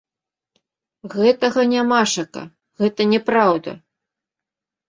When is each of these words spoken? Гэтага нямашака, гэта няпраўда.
Гэтага 1.15 1.61
нямашака, 1.73 2.43
гэта 2.85 3.01
няпраўда. 3.13 3.71